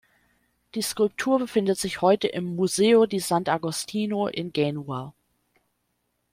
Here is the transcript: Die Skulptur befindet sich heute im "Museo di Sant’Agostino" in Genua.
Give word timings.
Die 0.73 0.81
Skulptur 0.81 1.37
befindet 1.37 1.77
sich 1.77 2.01
heute 2.01 2.27
im 2.27 2.55
"Museo 2.55 3.05
di 3.05 3.19
Sant’Agostino" 3.19 4.25
in 4.29 4.51
Genua. 4.51 5.13